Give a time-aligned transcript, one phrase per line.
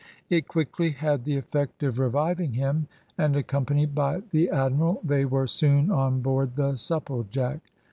[0.31, 2.87] It quickly had the effect of reviving him,
[3.19, 7.61] and accompanied by the admiral they were soon on board the Supplejack.